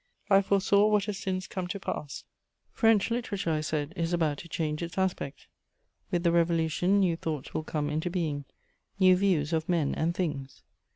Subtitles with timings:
[0.35, 2.23] _I foresaw what has since come to pass:
[2.71, 5.45] "French literature," I said, "is about to change its aspect;
[6.09, 8.45] with the Revolution new thoughts will come into being,
[8.99, 10.63] new views of men and things.